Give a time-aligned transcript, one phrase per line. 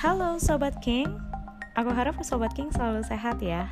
[0.00, 1.12] Halo Sobat King,
[1.76, 3.68] aku harap Sobat King selalu sehat ya.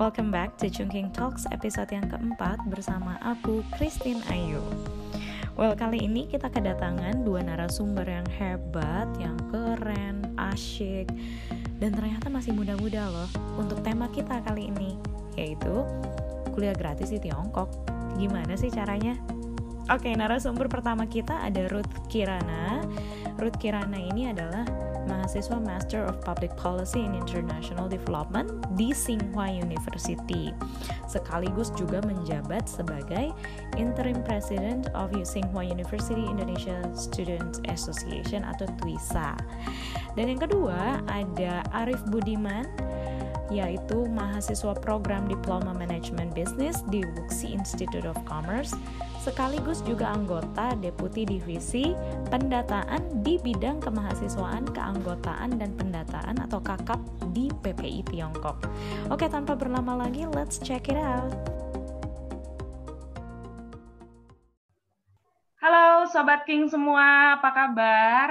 [0.00, 4.64] Welcome back to Chungking Talks episode yang keempat bersama aku, Christine Ayu.
[5.60, 11.12] Well, kali ini kita kedatangan dua narasumber yang hebat, yang keren, asyik,
[11.76, 13.28] dan ternyata masih muda-muda loh
[13.60, 14.96] untuk tema kita kali ini,
[15.36, 15.84] yaitu
[16.56, 17.68] kuliah gratis di Tiongkok.
[18.16, 19.12] Gimana sih caranya?
[19.92, 22.80] Oke, narasumber pertama kita ada Ruth Kirana.
[23.36, 24.64] Ruth Kirana ini adalah
[25.10, 28.46] mahasiswa Master of Public Policy in International Development
[28.78, 30.54] di Tsinghua University.
[31.10, 33.34] Sekaligus juga menjabat sebagai
[33.74, 39.34] Interim President of Tsinghua University Indonesia Students Association atau TWISA.
[40.14, 42.70] Dan yang kedua ada Arif Budiman
[43.50, 48.78] yaitu mahasiswa program Diploma Management Business di Wuxi Institute of Commerce
[49.20, 51.92] sekaligus juga anggota Deputi Divisi
[52.32, 56.96] Pendataan di bidang kemahasiswaan, keanggotaan dan pendataan atau kakap
[57.36, 58.64] di PPI Tiongkok.
[59.12, 61.28] Oke, tanpa berlama lagi, let's check it out.
[65.60, 68.28] Halo Sobat King semua, apa kabar?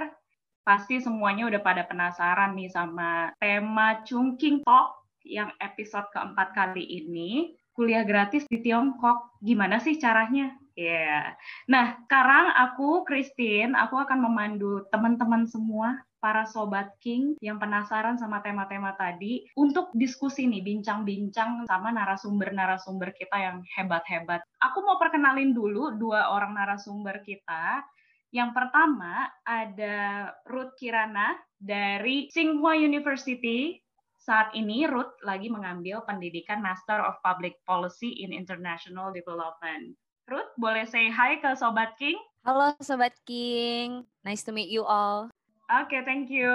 [0.65, 7.53] Pasti semuanya udah pada penasaran nih sama tema Chungking Talk yang episode keempat kali ini.
[7.77, 10.51] Kuliah gratis di Tiongkok, gimana sih caranya?
[10.79, 11.23] Ya, yeah.
[11.67, 18.39] nah sekarang aku Christine, aku akan memandu teman-teman semua para sobat King yang penasaran sama
[18.39, 24.39] tema-tema tadi untuk diskusi nih, bincang-bincang sama narasumber-narasumber kita yang hebat-hebat.
[24.63, 27.83] Aku mau perkenalin dulu dua orang narasumber kita.
[28.31, 33.75] Yang pertama ada Ruth Kirana dari Tsinghua University.
[34.15, 39.91] Saat ini Ruth lagi mengambil pendidikan Master of Public Policy in International Development.
[40.29, 42.13] Ruth, boleh say hi ke Sobat King?
[42.45, 45.33] Halo Sobat King, nice to meet you all.
[45.69, 46.49] Oke, okay, thank you.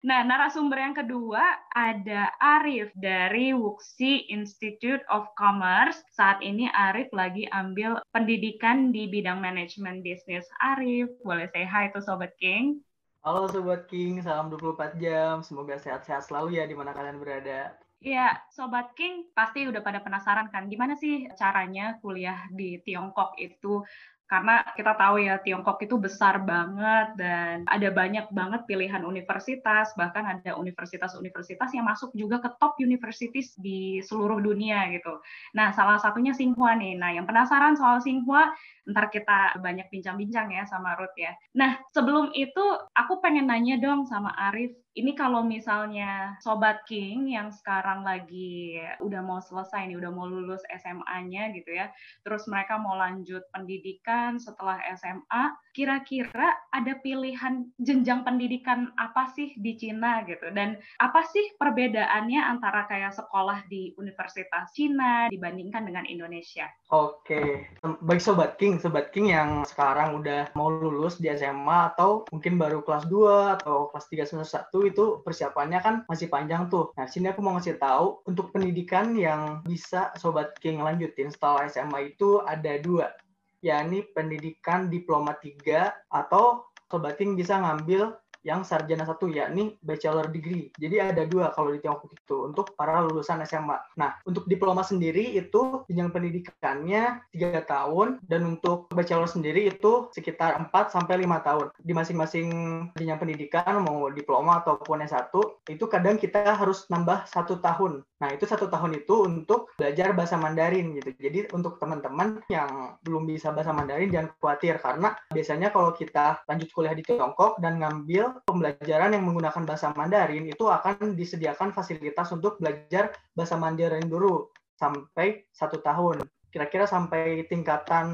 [0.00, 1.40] Nah, narasumber yang kedua
[1.76, 6.00] ada Arif dari Wuxi Institute of Commerce.
[6.12, 10.48] Saat ini Arif lagi ambil pendidikan di bidang manajemen bisnis.
[10.64, 12.80] Arif, boleh say hi to Sobat King?
[13.20, 15.44] Halo Sobat King, salam 24 jam.
[15.44, 17.76] Semoga sehat-sehat selalu ya di mana kalian berada.
[17.98, 23.82] Iya, Sobat King pasti udah pada penasaran kan, gimana sih caranya kuliah di Tiongkok itu
[24.28, 30.20] karena kita tahu ya Tiongkok itu besar banget dan ada banyak banget pilihan universitas bahkan
[30.28, 35.16] ada universitas-universitas yang masuk juga ke top universities di seluruh dunia gitu.
[35.56, 37.00] Nah salah satunya Tsinghua nih.
[37.00, 38.52] Nah yang penasaran soal Tsinghua
[38.88, 41.36] ntar kita banyak bincang-bincang ya sama Ruth ya.
[41.52, 42.64] Nah sebelum itu
[42.96, 49.22] aku pengen nanya dong sama Arif ini kalau misalnya Sobat King yang sekarang lagi udah
[49.22, 51.94] mau selesai nih, udah mau lulus SMA-nya gitu ya,
[52.26, 59.78] terus mereka mau lanjut pendidikan setelah SMA, kira-kira ada pilihan jenjang pendidikan apa sih di
[59.78, 60.50] Cina gitu?
[60.50, 66.66] Dan apa sih perbedaannya antara kayak sekolah di Universitas Cina dibandingkan dengan Indonesia?
[66.90, 67.70] Oke,
[68.02, 72.80] baik Sobat King, Sobat King yang sekarang udah mau lulus di SMA atau mungkin baru
[72.86, 76.94] kelas 2 atau kelas 3 semester 1 itu persiapannya kan masih panjang tuh.
[76.94, 82.14] Nah, sini aku mau ngasih tahu untuk pendidikan yang bisa Sobat King lanjutin setelah SMA
[82.14, 83.12] itu ada dua,
[83.60, 90.70] yakni pendidikan diploma 3 atau Sobat King bisa ngambil yang sarjana satu yakni bachelor degree.
[90.78, 93.78] Jadi ada dua kalau di Tiongkok itu untuk para lulusan SMA.
[93.98, 100.58] Nah, untuk diploma sendiri itu jenjang pendidikannya tiga tahun dan untuk bachelor sendiri itu sekitar
[100.58, 101.74] 4 sampai lima tahun.
[101.82, 102.48] Di masing-masing
[102.94, 105.30] jenjang pendidikan mau diploma ataupun S1
[105.68, 108.06] itu kadang kita harus nambah satu tahun.
[108.18, 111.14] Nah, itu satu tahun itu untuk belajar bahasa Mandarin gitu.
[111.14, 116.68] Jadi untuk teman-teman yang belum bisa bahasa Mandarin jangan khawatir karena biasanya kalau kita lanjut
[116.74, 122.58] kuliah di Tiongkok dan ngambil pembelajaran yang menggunakan bahasa Mandarin itu akan disediakan fasilitas untuk
[122.58, 126.18] belajar bahasa Mandarin dulu sampai satu tahun.
[126.50, 128.06] Kira-kira sampai tingkatan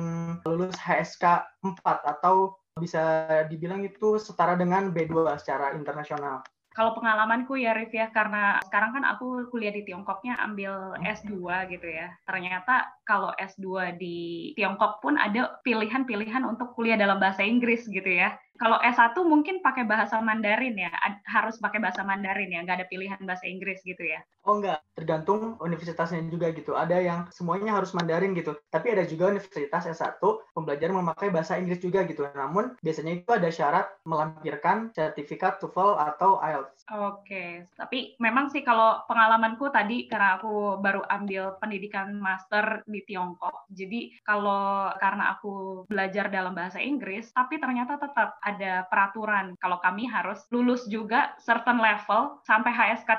[0.44, 1.24] lulus HSK
[1.64, 6.42] 4 atau bisa dibilang itu setara dengan B2 secara internasional
[6.74, 11.86] kalau pengalamanku ya Rif ya karena sekarang kan aku kuliah di Tiongkoknya ambil S2 gitu
[11.86, 12.10] ya.
[12.26, 18.34] Ternyata kalau S2 di Tiongkok pun ada pilihan-pilihan untuk kuliah dalam bahasa Inggris gitu ya.
[18.58, 20.90] Kalau S1 mungkin pakai bahasa Mandarin ya,
[21.26, 24.22] harus pakai bahasa Mandarin ya, nggak ada pilihan bahasa Inggris gitu ya.
[24.46, 26.78] Oh enggak, tergantung universitasnya juga gitu.
[26.78, 28.54] Ada yang semuanya harus Mandarin gitu.
[28.70, 30.22] Tapi ada juga universitas S1
[30.64, 32.24] pembelajaran memakai bahasa Inggris juga gitu.
[32.32, 36.88] Namun biasanya itu ada syarat melampirkan sertifikat TOEFL atau IELTS.
[36.88, 43.68] Oke, tapi memang sih kalau pengalamanku tadi karena aku baru ambil pendidikan master di Tiongkok.
[43.68, 50.08] Jadi kalau karena aku belajar dalam bahasa Inggris, tapi ternyata tetap ada peraturan kalau kami
[50.08, 53.10] harus lulus juga certain level sampai HSK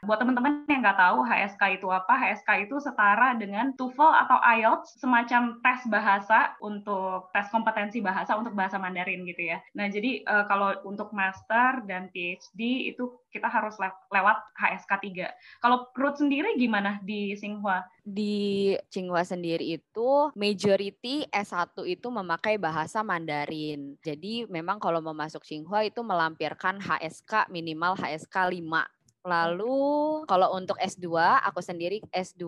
[0.00, 0.08] 3.
[0.08, 5.02] Buat teman-teman yang nggak tahu HSK itu apa, HSK itu setara dengan TOEFL atau IELTS,
[5.02, 6.93] semacam tes bahasa untuk
[7.30, 9.58] tes kompetensi bahasa untuk bahasa Mandarin gitu ya.
[9.76, 15.58] Nah, jadi uh, kalau untuk master dan PhD itu kita harus le lewat HSK 3.
[15.58, 17.82] Kalau Ruth sendiri gimana di Tsinghua?
[18.06, 23.98] Di Tsinghua sendiri itu majority S1 itu memakai bahasa Mandarin.
[24.06, 28.93] Jadi memang kalau mau masuk Tsinghua itu melampirkan HSK minimal HSK 5
[29.24, 31.08] Lalu kalau untuk S2,
[31.40, 32.44] aku sendiri S2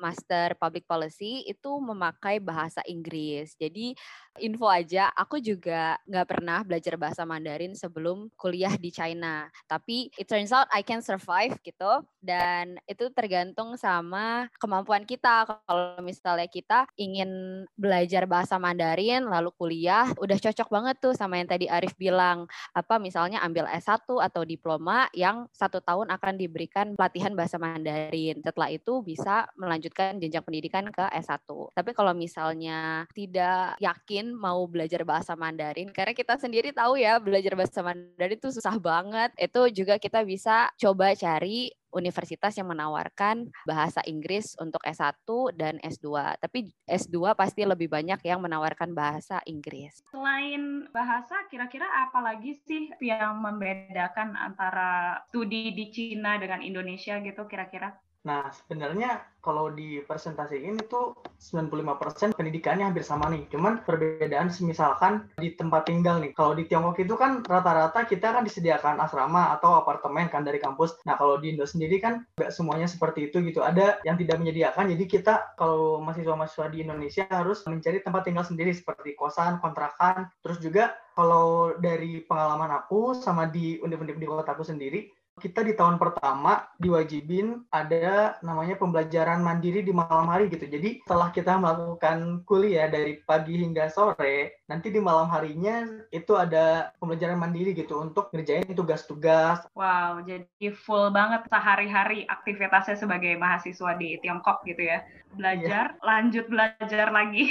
[0.00, 3.52] Master Public Policy itu memakai bahasa Inggris.
[3.60, 3.92] Jadi
[4.40, 9.48] info aja, aku juga nggak pernah belajar bahasa Mandarin sebelum kuliah di China.
[9.68, 12.00] Tapi it turns out I can survive gitu.
[12.24, 15.44] Dan itu tergantung sama kemampuan kita.
[15.44, 17.28] Kalau misalnya kita ingin
[17.76, 22.48] belajar bahasa Mandarin lalu kuliah, udah cocok banget tuh sama yang tadi Arif bilang.
[22.72, 28.38] Apa misalnya ambil S1 atau diploma yang satu tahun tahun akan diberikan pelatihan bahasa Mandarin.
[28.38, 31.42] Setelah itu bisa melanjutkan jenjang pendidikan ke S1.
[31.74, 37.58] Tapi kalau misalnya tidak yakin mau belajar bahasa Mandarin, karena kita sendiri tahu ya belajar
[37.58, 39.34] bahasa Mandarin itu susah banget.
[39.34, 45.24] Itu juga kita bisa coba cari universitas yang menawarkan bahasa Inggris untuk S1
[45.56, 46.36] dan S2.
[46.36, 50.04] Tapi S2 pasti lebih banyak yang menawarkan bahasa Inggris.
[50.12, 57.48] Selain bahasa, kira-kira apa lagi sih yang membedakan antara studi di Cina dengan Indonesia gitu
[57.48, 57.96] kira-kira?
[58.26, 63.46] Nah, sebenarnya kalau di presentasi ini tuh 95% pendidikannya hampir sama nih.
[63.54, 66.34] Cuman perbedaan misalkan di tempat tinggal nih.
[66.34, 70.98] Kalau di Tiongkok itu kan rata-rata kita kan disediakan asrama atau apartemen kan dari kampus.
[71.06, 73.62] Nah, kalau di Indo sendiri kan nggak semuanya seperti itu gitu.
[73.62, 74.90] Ada yang tidak menyediakan.
[74.90, 80.26] Jadi kita kalau mahasiswa-mahasiswa di Indonesia harus mencari tempat tinggal sendiri seperti kosan, kontrakan.
[80.42, 85.06] Terus juga kalau dari pengalaman aku sama di universitas di kota aku sendiri,
[85.36, 90.64] kita di tahun pertama diwajibin ada namanya pembelajaran mandiri di malam hari gitu.
[90.64, 96.88] Jadi setelah kita melakukan kuliah dari pagi hingga sore, nanti di malam harinya itu ada
[96.96, 99.60] pembelajaran mandiri gitu untuk ngerjain tugas-tugas.
[99.76, 105.04] Wow, jadi full banget sehari-hari aktivitasnya sebagai mahasiswa di Tiongkok gitu ya.
[105.36, 106.00] Belajar, yeah.
[106.00, 107.44] lanjut belajar lagi.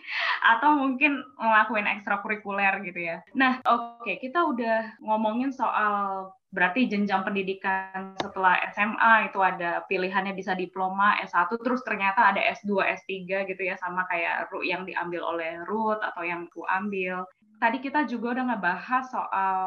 [0.56, 3.20] Atau mungkin ngelakuin ekstrakurikuler gitu ya.
[3.36, 10.32] Nah, oke, okay, kita udah ngomongin soal berarti jenjang pendidikan setelah SMA itu ada pilihannya
[10.32, 15.58] bisa diploma S1 terus ternyata ada S2 S3 gitu ya sama kayak yang diambil oleh
[15.66, 17.26] Ruth atau yang aku ambil.
[17.56, 19.60] Tadi kita juga udah ngebahas soal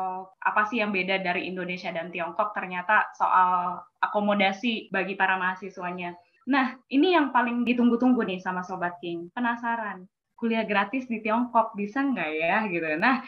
[0.46, 6.14] apa sih yang beda dari Indonesia dan Tiongkok ternyata soal akomodasi bagi para mahasiswanya.
[6.48, 9.34] Nah ini yang paling ditunggu-tunggu nih sama Sobat King.
[9.34, 10.06] Penasaran
[10.40, 12.88] kuliah gratis di Tiongkok bisa nggak ya gitu.
[12.96, 13.20] Nah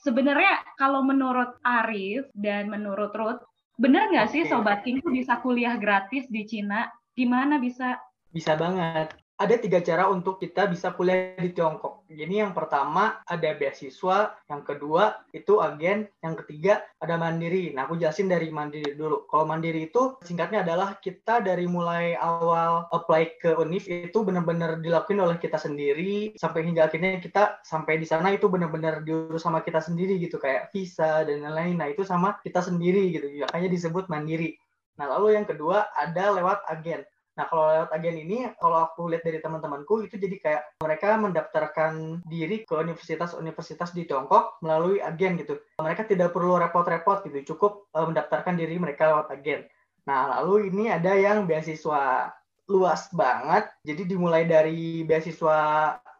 [0.00, 3.40] sebenarnya kalau menurut Arif dan menurut Ruth,
[3.76, 4.34] benar nggak okay.
[4.40, 6.88] sih Sobat King tuh bisa kuliah gratis di Cina?
[7.12, 8.00] Gimana bisa?
[8.32, 12.04] Bisa banget ada tiga cara untuk kita bisa kuliah di Tiongkok.
[12.12, 17.72] Jadi yang pertama ada beasiswa, yang kedua itu agen, yang ketiga ada mandiri.
[17.72, 19.24] Nah aku jelasin dari mandiri dulu.
[19.24, 25.24] Kalau mandiri itu singkatnya adalah kita dari mulai awal apply ke UNIF itu benar-benar dilakuin
[25.24, 29.80] oleh kita sendiri sampai hingga akhirnya kita sampai di sana itu benar-benar diurus sama kita
[29.80, 31.80] sendiri gitu kayak visa dan lain-lain.
[31.80, 33.24] Nah itu sama kita sendiri gitu.
[33.48, 34.52] Makanya disebut mandiri.
[35.00, 37.08] Nah lalu yang kedua ada lewat agen.
[37.40, 42.20] Nah, kalau lewat agen ini, kalau aku lihat dari teman-temanku, itu jadi kayak mereka mendaftarkan
[42.28, 45.56] diri ke universitas-universitas di Tiongkok melalui agen gitu.
[45.80, 49.64] Mereka tidak perlu repot-repot gitu, cukup uh, mendaftarkan diri mereka lewat agen.
[50.04, 52.28] Nah, lalu ini ada yang beasiswa
[52.68, 53.72] luas banget.
[53.88, 55.56] Jadi dimulai dari beasiswa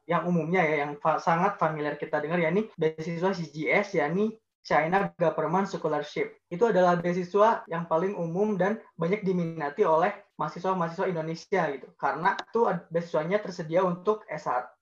[0.08, 5.68] yang umumnya ya, yang fa sangat familiar kita dengar, yakni beasiswa CGS, yakni China Government
[5.68, 6.36] Scholarship.
[6.52, 11.88] Itu adalah beasiswa yang paling umum dan banyak diminati oleh mahasiswa-mahasiswa Indonesia gitu.
[12.00, 14.80] Karena itu beasiswanya tersedia untuk S1,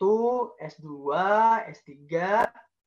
[0.62, 0.86] S2,
[1.74, 1.90] S3,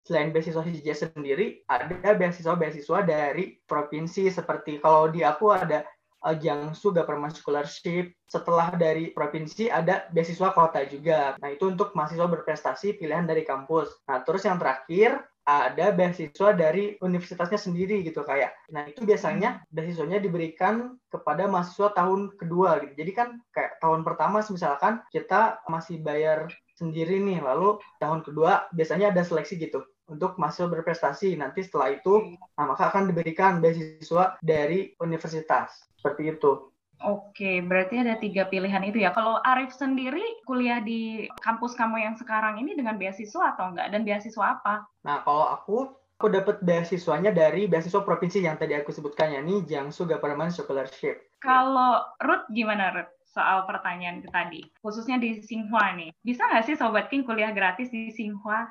[0.08, 5.84] selain beasiswa CJS sendiri, ada beasiswa-beasiswa dari provinsi seperti kalau di aku ada
[6.26, 8.16] uh, Jiangsu Government Scholarship.
[8.26, 11.36] Setelah dari provinsi ada beasiswa kota juga.
[11.38, 13.92] Nah, itu untuk mahasiswa berprestasi pilihan dari kampus.
[14.08, 18.54] Nah, terus yang terakhir ada beasiswa dari universitasnya sendiri gitu kayak.
[18.70, 22.94] Nah itu biasanya beasiswanya diberikan kepada mahasiswa tahun kedua gitu.
[23.02, 26.46] Jadi kan kayak tahun pertama misalkan kita masih bayar
[26.78, 27.42] sendiri nih.
[27.42, 29.82] Lalu tahun kedua biasanya ada seleksi gitu
[30.12, 31.34] untuk masuk berprestasi.
[31.40, 35.88] Nanti setelah itu, nah, maka akan diberikan beasiswa dari universitas.
[35.96, 36.71] Seperti itu.
[37.02, 39.10] Oke, berarti ada tiga pilihan itu ya.
[39.12, 43.90] Kalau Arif sendiri kuliah di kampus kamu yang sekarang ini dengan beasiswa atau enggak?
[43.90, 44.86] Dan beasiswa apa?
[45.02, 45.78] Nah, kalau aku,
[46.18, 51.34] aku dapat beasiswanya dari beasiswa provinsi yang tadi aku sebutkan, ya nih Jiangsu Government Scholarship.
[51.42, 53.14] Kalau Ruth gimana Ruth?
[53.32, 56.12] soal pertanyaan tadi, khususnya di Tsinghua nih.
[56.20, 58.68] Bisa nggak sih Sobat King kuliah gratis di Tsinghua?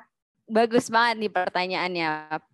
[0.49, 2.09] Bagus banget nih pertanyaannya.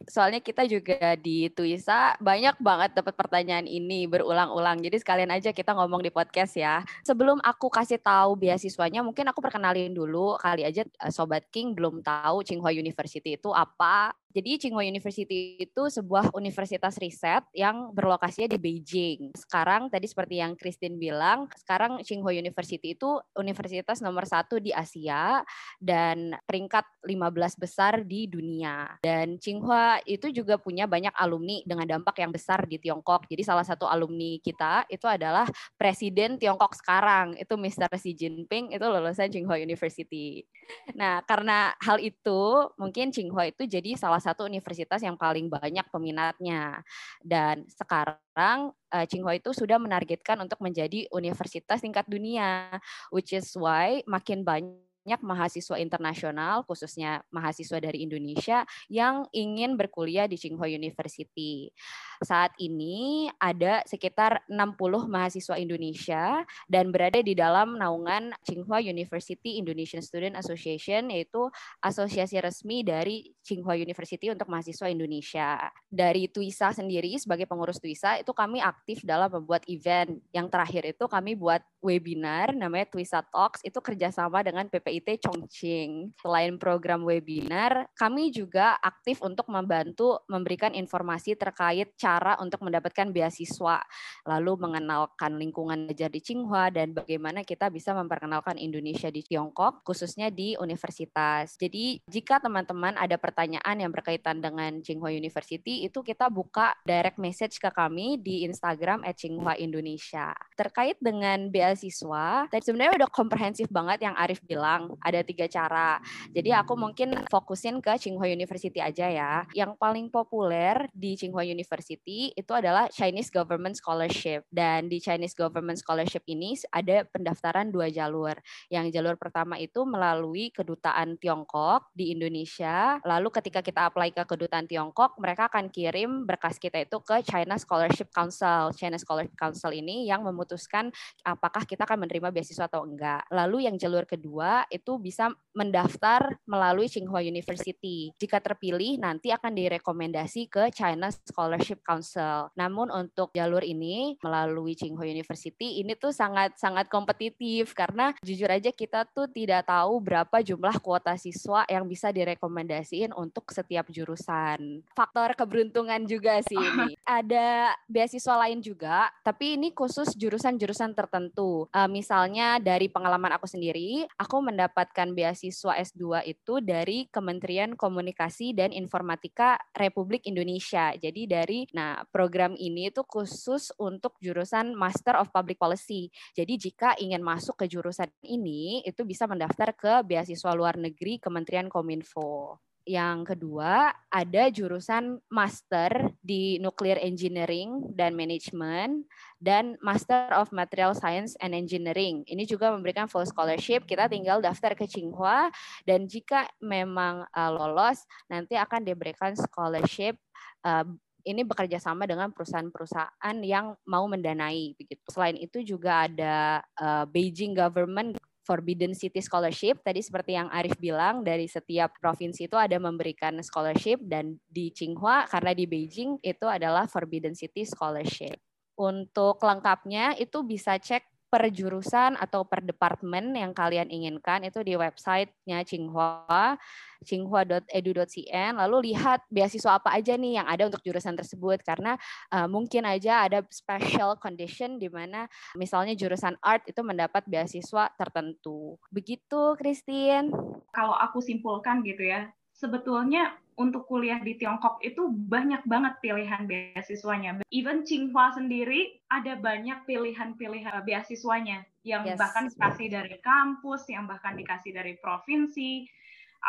[0.08, 4.80] Soalnya kita juga di Twisa banyak banget dapat pertanyaan ini berulang-ulang.
[4.84, 6.84] Jadi sekalian aja kita ngomong di podcast ya.
[7.04, 12.06] Sebelum aku kasih tahu beasiswanya, mungkin aku perkenalin dulu kali aja eh, Sobat King belum
[12.06, 14.14] tahu Tsinghua University itu apa.
[14.38, 19.34] Jadi Tsinghua University itu sebuah universitas riset yang berlokasinya di Beijing.
[19.34, 25.42] Sekarang tadi seperti yang Christine bilang, sekarang Tsinghua University itu universitas nomor satu di Asia
[25.82, 29.02] dan peringkat 15 besar di dunia.
[29.02, 33.26] Dan Tsinghua itu juga punya banyak alumni dengan dampak yang besar di Tiongkok.
[33.26, 35.50] Jadi salah satu alumni kita itu adalah
[35.82, 37.90] Presiden Tiongkok sekarang, itu Mr.
[37.90, 40.46] Xi Jinping, itu lulusan Tsinghua University.
[40.94, 46.82] Nah, karena hal itu, mungkin Tsinghua itu jadi salah satu universitas yang paling banyak peminatnya.
[47.22, 52.82] Dan sekarang uh, Tsinghua itu sudah menargetkan untuk menjadi universitas tingkat dunia,
[53.14, 60.28] which is why makin banyak banyak mahasiswa internasional, khususnya mahasiswa dari Indonesia, yang ingin berkuliah
[60.28, 61.72] di Tsinghua University.
[62.20, 70.04] Saat ini ada sekitar 60 mahasiswa Indonesia dan berada di dalam naungan Tsinghua University Indonesian
[70.04, 71.48] Student Association, yaitu
[71.80, 75.72] asosiasi resmi dari Tsinghua University untuk mahasiswa Indonesia.
[75.88, 80.20] Dari Twisa sendiri, sebagai pengurus Twisa, itu kami aktif dalam membuat event.
[80.36, 86.16] Yang terakhir itu kami buat webinar, namanya Twisa Talks, itu kerjasama dengan PPI PIT Chongqing.
[86.22, 93.84] Selain program webinar, kami juga aktif untuk membantu memberikan informasi terkait cara untuk mendapatkan beasiswa,
[94.26, 100.30] lalu mengenalkan lingkungan belajar di Tsinghua dan bagaimana kita bisa memperkenalkan Indonesia di Tiongkok, khususnya
[100.30, 101.58] di universitas.
[101.58, 107.58] Jadi jika teman-teman ada pertanyaan yang berkaitan dengan Tsinghua University, itu kita buka direct message
[107.58, 110.38] ke kami di Instagram at Tsinghua Indonesia.
[110.54, 116.00] Terkait dengan beasiswa, tadi sebenarnya udah komprehensif banget yang Arif bilang ada tiga cara.
[116.32, 119.34] Jadi aku mungkin fokusin ke Tsinghua University aja ya.
[119.52, 124.46] Yang paling populer di Tsinghua University itu adalah Chinese Government Scholarship.
[124.48, 128.38] Dan di Chinese Government Scholarship ini ada pendaftaran dua jalur.
[128.70, 133.02] Yang jalur pertama itu melalui kedutaan Tiongkok di Indonesia.
[133.02, 137.58] Lalu ketika kita apply ke kedutaan Tiongkok, mereka akan kirim berkas kita itu ke China
[137.58, 138.70] Scholarship Council.
[138.78, 143.26] China Scholarship Council ini yang memutuskan apakah kita akan menerima beasiswa atau enggak.
[143.32, 148.14] Lalu yang jalur kedua itu bisa mendaftar melalui Tsinghua University.
[148.22, 152.54] Jika terpilih, nanti akan direkomendasi ke China Scholarship Council.
[152.54, 158.70] Namun untuk jalur ini melalui Tsinghua University ini tuh sangat sangat kompetitif karena jujur aja
[158.70, 164.86] kita tuh tidak tahu berapa jumlah kuota siswa yang bisa direkomendasiin untuk setiap jurusan.
[164.94, 166.94] Faktor keberuntungan juga sih ini.
[167.20, 171.66] Ada beasiswa lain juga, tapi ini khusus jurusan-jurusan tertentu.
[171.74, 178.74] Uh, misalnya dari pengalaman aku sendiri, aku mendapatkan beasiswa S2 itu dari Kementerian Komunikasi dan
[178.74, 180.98] Informatika Republik Indonesia.
[180.98, 186.10] Jadi dari nah program ini itu khusus untuk jurusan Master of Public Policy.
[186.34, 191.70] Jadi jika ingin masuk ke jurusan ini itu bisa mendaftar ke beasiswa luar negeri Kementerian
[191.70, 192.58] Kominfo.
[192.88, 199.04] Yang kedua, ada jurusan master di Nuclear Engineering dan Management
[199.44, 202.24] dan Master of Material Science and Engineering.
[202.24, 203.84] Ini juga memberikan full scholarship.
[203.84, 205.52] Kita tinggal daftar ke Tsinghua
[205.84, 210.16] dan jika memang uh, lolos, nanti akan diberikan scholarship
[210.64, 210.88] uh,
[211.28, 215.04] ini bekerja sama dengan perusahaan-perusahaan yang mau mendanai begitu.
[215.12, 218.16] Selain itu juga ada uh, Beijing Government
[218.48, 219.84] Forbidden City Scholarship.
[219.84, 225.28] Tadi seperti yang Arif bilang, dari setiap provinsi itu ada memberikan scholarship dan di Tsinghua
[225.28, 228.40] karena di Beijing itu adalah Forbidden City Scholarship.
[228.80, 234.74] Untuk lengkapnya itu bisa cek per jurusan atau per departemen yang kalian inginkan itu di
[234.74, 236.58] websitenya Tsinghua
[237.06, 241.94] tsinghua.edu.cn lalu lihat beasiswa apa aja nih yang ada untuk jurusan tersebut karena
[242.34, 248.82] uh, mungkin aja ada special condition di mana misalnya jurusan art itu mendapat beasiswa tertentu.
[248.90, 250.34] Begitu Christine.
[250.74, 257.42] Kalau aku simpulkan gitu ya, sebetulnya untuk kuliah di Tiongkok itu banyak banget pilihan beasiswanya.
[257.50, 262.22] Even Tsinghua sendiri ada banyak pilihan-pilihan beasiswanya yang yes.
[262.22, 265.90] bahkan dikasih dari kampus, yang bahkan dikasih dari provinsi,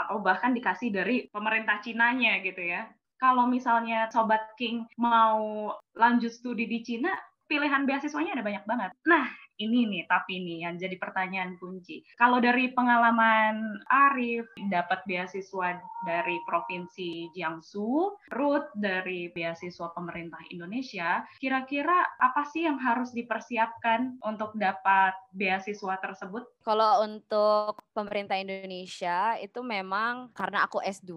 [0.05, 2.85] atau bahkan dikasih dari pemerintah Cinanya gitu ya.
[3.19, 7.11] Kalau misalnya Sobat King mau lanjut studi di Cina,
[7.49, 8.91] pilihan beasiswanya ada banyak banget.
[9.09, 9.27] Nah,
[9.59, 12.07] ini nih tapi ini yang jadi pertanyaan kunci.
[12.15, 22.07] Kalau dari pengalaman Arif dapat beasiswa dari provinsi Jiangsu, Ruth dari beasiswa pemerintah Indonesia, kira-kira
[22.23, 26.47] apa sih yang harus dipersiapkan untuk dapat beasiswa tersebut?
[26.63, 31.17] Kalau untuk pemerintah Indonesia itu memang karena aku S2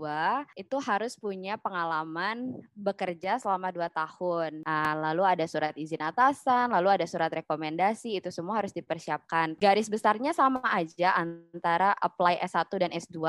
[0.56, 4.64] itu harus punya pengalaman bekerja selama dua tahun.
[4.64, 9.60] Nah, lalu ada surat izin atasan, lalu ada surat rekomendasi itu semua harus dipersiapkan.
[9.60, 13.20] Garis besarnya sama aja antara apply S1 dan S2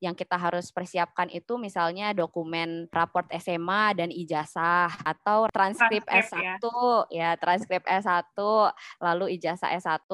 [0.00, 6.64] yang kita harus persiapkan itu misalnya dokumen raport SMA dan ijazah atau transkrip, transkrip S1
[7.12, 7.30] ya.
[7.30, 8.38] ya transkrip S1
[8.98, 10.10] lalu ijazah S1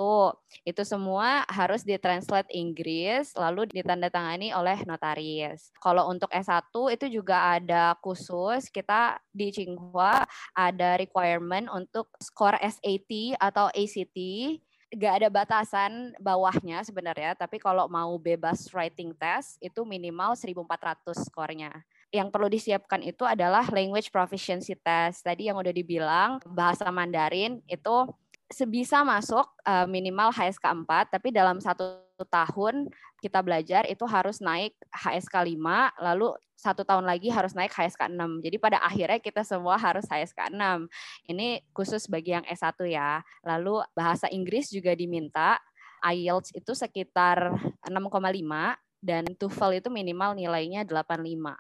[0.67, 5.71] itu semua harus ditranslate Inggris lalu ditandatangani oleh notaris.
[5.79, 13.39] Kalau untuk S1 itu juga ada khusus kita di Tsinghua ada requirement untuk skor SAT
[13.39, 14.19] atau ACT
[14.87, 21.73] nggak ada batasan bawahnya sebenarnya, tapi kalau mau bebas writing test itu minimal 1400 skornya.
[22.15, 25.27] Yang perlu disiapkan itu adalah language proficiency test.
[25.27, 28.07] Tadi yang udah dibilang bahasa Mandarin itu
[28.47, 32.89] sebisa masuk uh, minimal HSK 4, tapi dalam satu tahun
[33.21, 38.41] kita belajar itu harus naik HSK 5, lalu satu tahun lagi harus naik HSK 6.
[38.41, 40.89] Jadi pada akhirnya kita semua harus HSK 6.
[41.29, 43.21] Ini khusus bagi yang S1 ya.
[43.45, 45.61] Lalu bahasa Inggris juga diminta.
[46.07, 47.51] IELTS itu sekitar
[47.85, 51.57] 6,5 dan TOEFL itu minimal nilainya 85.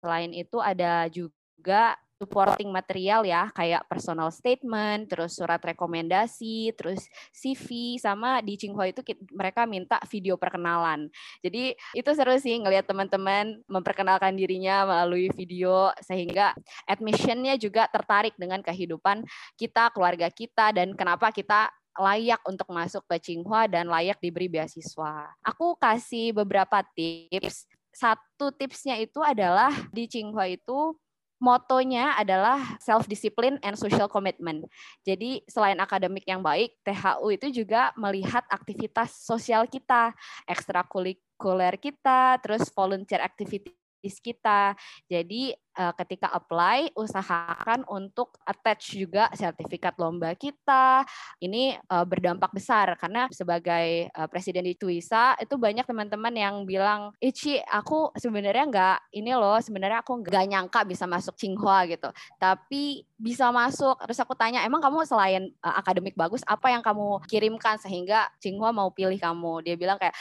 [0.00, 7.96] Selain itu ada juga supporting material ya kayak personal statement, terus surat rekomendasi, terus CV
[8.00, 9.04] sama di Tsinghua itu
[9.36, 11.12] mereka minta video perkenalan.
[11.44, 16.56] Jadi itu seru sih ngelihat teman-teman memperkenalkan dirinya melalui video sehingga
[16.88, 19.22] admissionnya juga tertarik dengan kehidupan
[19.60, 25.32] kita, keluarga kita dan kenapa kita layak untuk masuk ke Tsinghua dan layak diberi beasiswa.
[25.40, 27.64] Aku kasih beberapa tips.
[27.88, 30.92] Satu tipsnya itu adalah di Tsinghua itu
[31.36, 34.64] motonya adalah self discipline and social commitment.
[35.04, 40.16] Jadi selain akademik yang baik, THU itu juga melihat aktivitas sosial kita,
[40.48, 44.76] ekstrakurikuler kita, terus volunteer activity kita.
[45.08, 51.04] Jadi uh, ketika apply usahakan untuk attach juga sertifikat lomba kita.
[51.38, 57.12] Ini uh, berdampak besar karena sebagai uh, presiden di Tuisa itu banyak teman-teman yang bilang,
[57.20, 62.08] "Ici, aku sebenarnya nggak ini loh, sebenarnya aku nggak nyangka bisa masuk Tsinghua gitu.
[62.40, 67.20] Tapi bisa masuk." Terus aku tanya, "Emang kamu selain uh, akademik bagus, apa yang kamu
[67.28, 70.16] kirimkan sehingga Tsinghua mau pilih kamu?" Dia bilang kayak,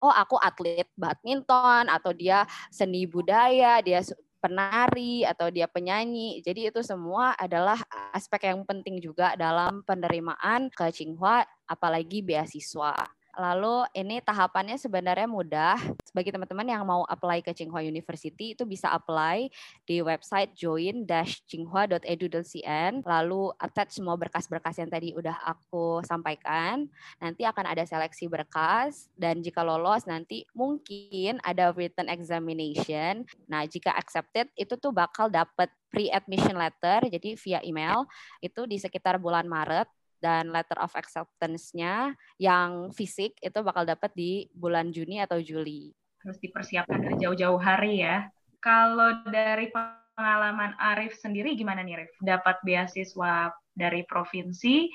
[0.00, 4.00] oh aku atlet badminton atau dia seni budaya, dia
[4.40, 6.40] penari atau dia penyanyi.
[6.40, 7.76] Jadi itu semua adalah
[8.10, 13.19] aspek yang penting juga dalam penerimaan ke Tsinghua apalagi beasiswa.
[13.38, 15.78] Lalu ini tahapannya sebenarnya mudah.
[16.10, 19.46] Bagi teman-teman yang mau apply ke Tsinghua University itu bisa apply
[19.86, 23.06] di website join-tsinghua.edu.cn.
[23.06, 26.90] Lalu attach semua berkas-berkas yang tadi udah aku sampaikan.
[27.22, 33.22] Nanti akan ada seleksi berkas dan jika lolos nanti mungkin ada written examination.
[33.46, 38.06] Nah, jika accepted itu tuh bakal dapat pre-admission letter jadi via email
[38.38, 44.46] itu di sekitar bulan Maret dan letter of acceptance-nya yang fisik itu bakal dapat di
[44.52, 45.90] bulan Juni atau Juli.
[46.20, 48.28] Harus dipersiapkan dari jauh-jauh hari ya.
[48.60, 52.12] Kalau dari pengalaman Arif sendiri gimana nih Arif?
[52.20, 54.92] Dapat beasiswa dari provinsi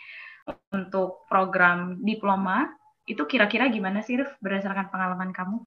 [0.70, 2.70] untuk program diploma,
[3.10, 5.66] itu kira-kira gimana sih Arif berdasarkan pengalaman kamu?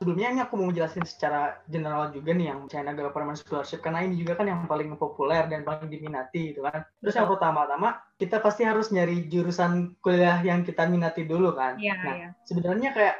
[0.00, 4.16] Sebelumnya ini aku mau jelasin secara general juga nih yang China Government Scholarship karena ini
[4.16, 6.88] juga kan yang paling populer dan paling diminati gitu kan.
[7.04, 11.76] Terus yang pertama-tama kita pasti harus nyari jurusan kuliah yang kita minati dulu kan.
[11.76, 12.30] Yeah, nah, yeah.
[12.48, 13.16] sebenarnya kayak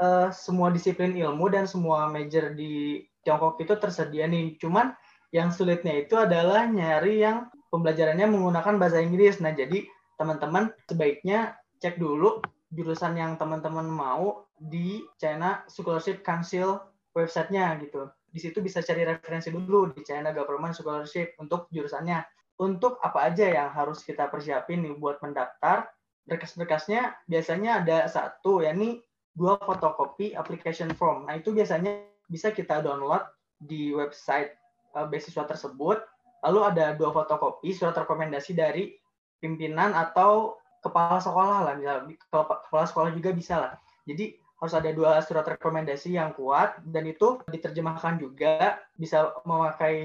[0.00, 4.56] uh, semua disiplin ilmu dan semua major di Tiongkok itu tersedia nih.
[4.56, 4.96] Cuman
[5.28, 9.44] yang sulitnya itu adalah nyari yang pembelajarannya menggunakan bahasa Inggris.
[9.44, 9.84] Nah, jadi
[10.16, 12.40] teman-teman sebaiknya cek dulu
[12.72, 16.80] jurusan yang teman-teman mau di China Scholarship Council
[17.14, 18.10] websitenya gitu.
[18.34, 22.22] Di situ bisa cari referensi dulu di China Government Scholarship untuk jurusannya.
[22.58, 25.90] Untuk apa aja yang harus kita persiapin nih buat mendaftar,
[26.26, 29.02] berkas-berkasnya biasanya ada satu, yakni
[29.34, 31.26] dua fotokopi application form.
[31.26, 33.22] Nah, itu biasanya bisa kita download
[33.58, 34.54] di website
[34.94, 36.02] uh, beasiswa tersebut.
[36.46, 38.94] Lalu ada dua fotokopi surat rekomendasi dari
[39.42, 43.72] pimpinan atau kepala sekolah lah, misalnya kepala sekolah juga bisa lah.
[44.04, 49.96] Jadi harus ada dua surat rekomendasi yang kuat dan itu diterjemahkan juga bisa memakai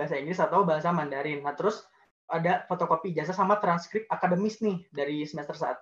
[0.00, 1.44] bahasa Inggris atau bahasa Mandarin.
[1.44, 1.84] Nah terus
[2.24, 5.76] ada fotokopi jasa sama transkrip akademis nih dari semester 1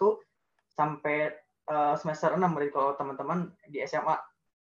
[0.74, 1.38] sampai
[1.70, 4.18] uh, semester 6 berarti kalau teman-teman di SMA.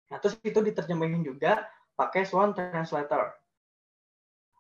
[0.09, 1.69] Nah terus itu diterjemahin juga
[2.01, 3.29] pakai Swan Translator.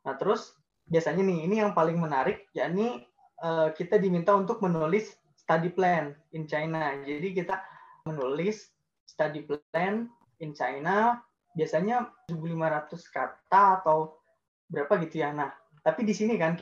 [0.04, 3.08] Nah terus biasanya nih ini yang paling menarik yakni
[3.40, 6.92] uh, kita diminta untuk menulis study plan in China.
[7.00, 7.56] Jadi kita
[8.04, 8.68] menulis
[9.10, 10.06] study plan
[10.38, 11.18] in China
[11.58, 14.22] biasanya 1.500 kata atau
[14.70, 15.34] berapa gitu ya.
[15.34, 15.50] Nah,
[15.82, 16.54] tapi di sini kan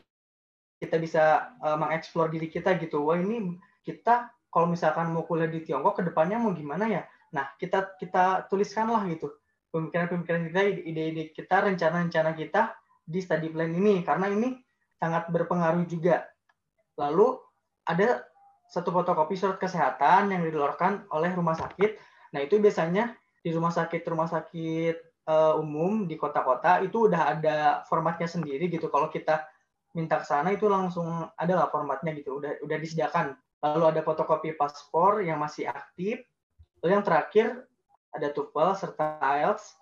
[0.80, 3.04] kita bisa uh, mengeksplor diri kita gitu.
[3.04, 7.02] Wah, ini kita kalau misalkan mau kuliah di Tiongkok ke depannya mau gimana ya?
[7.36, 9.28] Nah, kita kita tuliskanlah gitu
[9.68, 12.72] pemikiran-pemikiran kita, ide-ide kita, rencana-rencana kita
[13.04, 14.56] di study plan ini karena ini
[14.96, 16.24] sangat berpengaruh juga.
[16.96, 17.36] Lalu
[17.84, 18.24] ada
[18.68, 21.96] satu fotokopi surat kesehatan yang dikeluarkan oleh rumah sakit
[22.34, 27.56] Nah, itu biasanya di rumah sakit rumah sakit uh, umum di kota-kota itu udah ada
[27.86, 28.88] formatnya sendiri gitu.
[28.92, 29.46] Kalau kita
[29.96, 33.36] minta ke sana itu langsung ada lah formatnya gitu, udah udah disediakan.
[33.64, 36.22] Lalu ada fotokopi paspor yang masih aktif.
[36.84, 37.46] Lalu yang terakhir
[38.14, 39.74] ada TOEFL serta IELTS.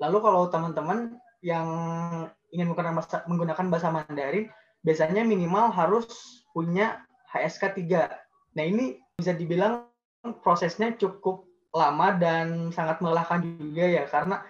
[0.00, 1.68] Lalu kalau teman-teman yang
[2.50, 2.96] ingin menggunakan
[3.28, 4.48] menggunakan bahasa Mandarin,
[4.82, 6.08] biasanya minimal harus
[6.56, 8.56] punya HSK 3.
[8.56, 9.84] Nah, ini bisa dibilang
[10.40, 14.40] prosesnya cukup lama dan sangat melelahkan juga ya karena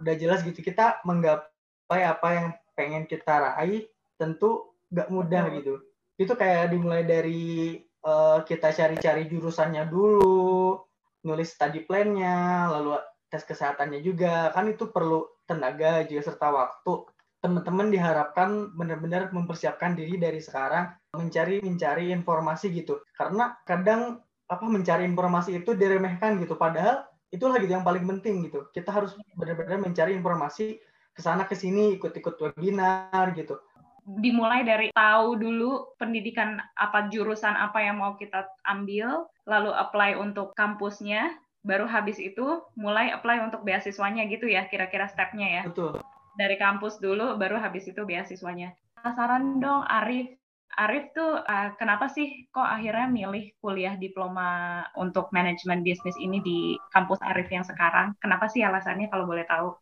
[0.00, 3.88] udah jelas gitu kita menggapai apa yang pengen kita raih
[4.20, 5.80] tentu gak mudah gitu.
[6.16, 10.80] Itu kayak dimulai dari uh, kita cari-cari jurusannya dulu
[11.26, 13.00] nulis study plan-nya lalu
[13.32, 14.52] tes kesehatannya juga.
[14.52, 17.08] Kan itu perlu tenaga juga serta waktu.
[17.40, 23.04] Teman-teman diharapkan benar-benar mempersiapkan diri dari sekarang mencari mencari informasi gitu.
[23.12, 26.54] Karena kadang apa mencari informasi itu diremehkan gitu.
[26.54, 28.70] Padahal itulah gitu yang paling penting gitu.
[28.70, 30.78] Kita harus benar-benar mencari informasi
[31.16, 33.58] ke sana ke sini ikut-ikut webinar gitu.
[34.06, 40.54] Dimulai dari tahu dulu pendidikan apa jurusan apa yang mau kita ambil lalu apply untuk
[40.54, 41.34] kampusnya
[41.66, 45.62] baru habis itu mulai apply untuk beasiswanya gitu ya kira-kira stepnya ya.
[45.66, 45.98] Betul.
[46.38, 48.70] Dari kampus dulu baru habis itu beasiswanya.
[49.02, 50.30] Saran dong Arif
[50.76, 56.58] Arif tuh uh, kenapa sih kok akhirnya milih kuliah diploma untuk manajemen bisnis ini di
[56.92, 58.12] kampus Arif yang sekarang?
[58.20, 59.72] Kenapa sih alasannya kalau boleh tahu?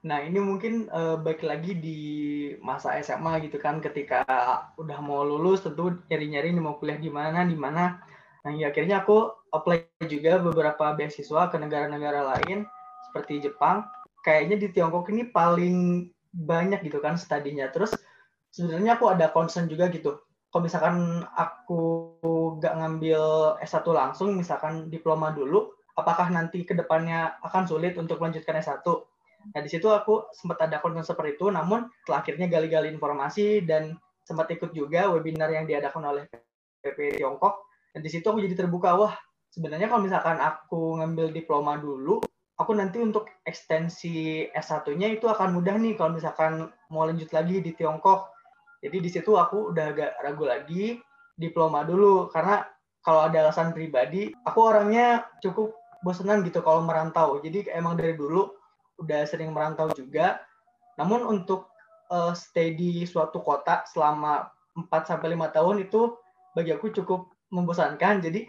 [0.00, 2.00] Nah ini mungkin uh, baik lagi di
[2.64, 4.24] masa SMA gitu kan, ketika
[4.80, 8.00] udah mau lulus tentu nyari-nyari mau kuliah di mana, di mana.
[8.40, 12.64] Nah ya, akhirnya aku apply juga beberapa beasiswa ke negara-negara lain
[13.10, 13.84] seperti Jepang.
[14.24, 17.68] Kayaknya di Tiongkok ini paling banyak gitu kan studinya.
[17.68, 17.92] Terus
[18.50, 20.18] sebenarnya aku ada concern juga gitu.
[20.50, 21.80] Kalau misalkan aku
[22.58, 23.22] nggak ngambil
[23.62, 28.82] S1 langsung, misalkan diploma dulu, apakah nanti ke depannya akan sulit untuk melanjutkan S1?
[29.54, 33.96] Nah, di situ aku sempat ada concern seperti itu, namun setelah akhirnya gali-gali informasi dan
[34.26, 36.24] sempat ikut juga webinar yang diadakan oleh
[36.82, 37.64] PP Tiongkok.
[37.94, 39.14] Dan di situ aku jadi terbuka, wah
[39.54, 42.20] sebenarnya kalau misalkan aku ngambil diploma dulu,
[42.60, 47.72] aku nanti untuk ekstensi S1-nya itu akan mudah nih kalau misalkan mau lanjut lagi di
[47.72, 48.39] Tiongkok
[48.80, 50.96] jadi di situ aku udah agak ragu lagi
[51.36, 52.64] diploma dulu karena
[53.00, 55.72] kalau ada alasan pribadi, aku orangnya cukup
[56.04, 57.40] bosenan gitu kalau merantau.
[57.40, 58.52] Jadi emang dari dulu
[59.00, 60.40] udah sering merantau juga.
[61.00, 61.72] Namun untuk
[62.12, 66.12] uh, stay di suatu kota selama 4 sampai 5 tahun itu
[66.52, 68.20] bagi aku cukup membosankan.
[68.20, 68.44] Jadi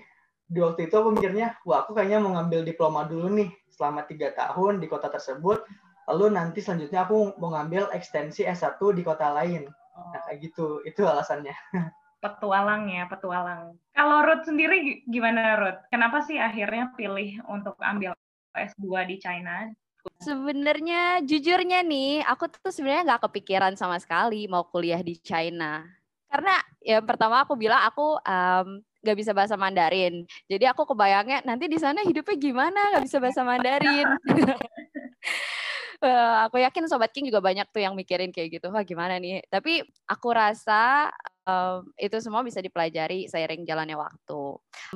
[0.51, 4.35] di waktu itu aku mikirnya, wah aku kayaknya mau ngambil diploma dulu nih selama tiga
[4.35, 5.63] tahun di kota tersebut.
[6.11, 9.71] Lalu nanti selanjutnya aku mau ngambil ekstensi S1 di kota lain.
[9.95, 10.81] Nah, kayak gitu.
[10.87, 11.55] Itu alasannya.
[12.23, 13.81] Petualang ya, petualang.
[13.97, 15.81] Kalau Ruth sendiri gimana Ruth?
[15.89, 18.13] Kenapa sih akhirnya pilih untuk ambil
[18.53, 19.73] S2 di China?
[20.21, 25.81] Sebenarnya jujurnya nih, aku tuh sebenarnya nggak kepikiran sama sekali mau kuliah di China.
[26.29, 30.25] Karena ya pertama aku bilang aku um, nggak bisa bahasa Mandarin.
[30.45, 34.07] Jadi aku kebayangnya nanti di sana hidupnya gimana nggak bisa bahasa Mandarin.
[36.01, 39.45] uh, aku yakin sobat King juga banyak tuh yang mikirin kayak gitu wah gimana nih
[39.47, 41.09] tapi aku rasa
[41.45, 44.41] um, itu semua bisa dipelajari seiring jalannya waktu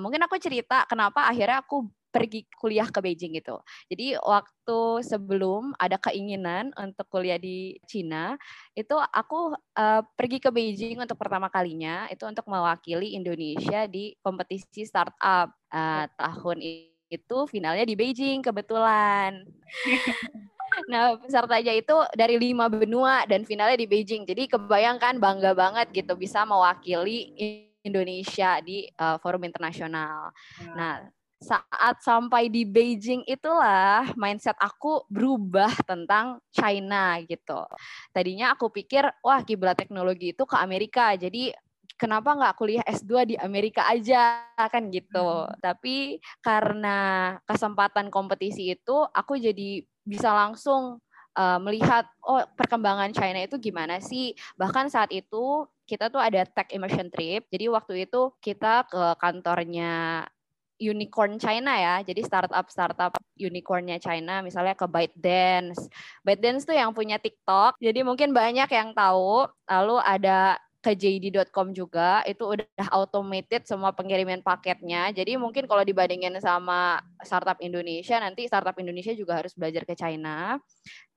[0.01, 3.59] mungkin aku cerita kenapa akhirnya aku pergi kuliah ke Beijing gitu.
[3.91, 8.39] Jadi waktu sebelum ada keinginan untuk kuliah di Cina,
[8.71, 14.87] itu aku uh, pergi ke Beijing untuk pertama kalinya itu untuk mewakili Indonesia di kompetisi
[14.87, 16.63] startup uh, tahun
[17.11, 19.43] itu finalnya di Beijing kebetulan.
[20.91, 24.27] Nah, pesertanya itu dari lima benua dan finalnya di Beijing.
[24.27, 27.31] Jadi kebayangkan bangga banget gitu bisa mewakili
[27.85, 30.33] Indonesia di uh, forum internasional.
[30.73, 31.05] Nah,
[31.37, 37.61] saat sampai di Beijing itulah mindset aku berubah tentang China gitu.
[38.09, 41.13] Tadinya aku pikir wah kiblat teknologi itu ke Amerika.
[41.13, 41.53] Jadi
[41.99, 45.45] kenapa nggak kuliah S2 di Amerika aja kan gitu.
[45.45, 45.53] Hmm.
[45.59, 46.97] Tapi karena
[47.45, 51.01] kesempatan kompetisi itu aku jadi bisa langsung
[51.35, 54.33] uh, melihat oh perkembangan China itu gimana sih.
[54.55, 57.45] Bahkan saat itu kita tuh ada tech immersion trip.
[57.51, 60.25] Jadi waktu itu kita ke kantornya
[60.79, 61.95] unicorn China ya.
[62.03, 65.87] Jadi startup startup unicornnya China misalnya ke ByteDance.
[66.25, 67.79] ByteDance tuh yang punya TikTok.
[67.79, 69.47] Jadi mungkin banyak yang tahu.
[69.67, 75.09] Lalu ada ke JD.com juga itu udah automated semua pengiriman paketnya.
[75.09, 80.61] Jadi mungkin kalau dibandingin sama startup Indonesia nanti startup Indonesia juga harus belajar ke China.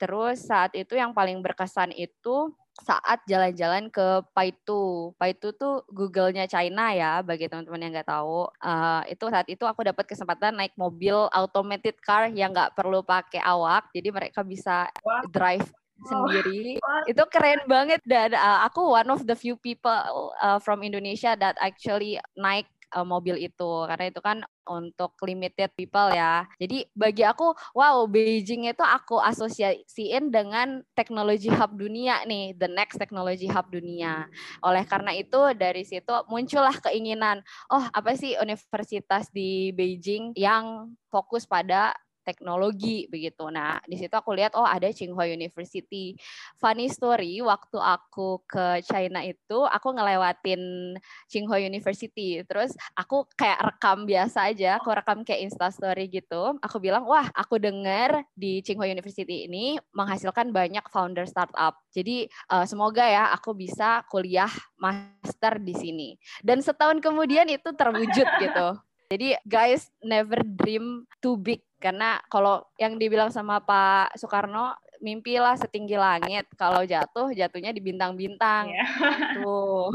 [0.01, 5.13] Terus saat itu yang paling berkesan itu saat jalan-jalan ke Paitu.
[5.21, 8.49] Paitu tuh Google-nya China ya, bagi teman-teman yang nggak tahu.
[8.63, 13.43] Uh, itu saat itu aku dapat kesempatan naik mobil automated car yang nggak perlu pakai
[13.45, 14.89] awak, jadi mereka bisa
[15.29, 15.67] drive
[16.07, 17.03] sendiri oh.
[17.11, 21.59] itu keren banget dan uh, aku one of the few people uh, from Indonesia that
[21.59, 26.45] actually naik uh, mobil itu karena itu kan untuk limited people ya.
[26.61, 33.01] Jadi bagi aku wow Beijing itu aku asosiasiin dengan teknologi hub dunia nih, the next
[33.01, 34.29] technology hub dunia.
[34.61, 37.41] Oleh karena itu dari situ muncullah keinginan,
[37.73, 41.97] oh apa sih universitas di Beijing yang fokus pada
[42.29, 43.49] teknologi begitu.
[43.49, 46.13] Nah, di situ aku lihat oh ada Tsinghua University.
[46.61, 50.93] Funny story, waktu aku ke China itu aku ngelewatin
[51.25, 52.45] Tsinghua University.
[52.45, 56.61] Terus aku kayak rekam biasa aja, aku rekam kayak Insta story gitu.
[56.61, 61.81] Aku bilang, "Wah, aku dengar di Tsinghua University ini menghasilkan banyak founder startup.
[61.97, 66.09] Jadi uh, semoga ya aku bisa kuliah master di sini."
[66.45, 68.69] Dan setahun kemudian itu terwujud gitu.
[69.09, 75.95] Jadi guys never dream too big karena kalau yang dibilang sama Pak Soekarno mimpilah setinggi
[75.95, 78.71] langit kalau jatuh jatuhnya di bintang-bintang.
[78.71, 79.43] Yeah.
[79.43, 79.95] tuh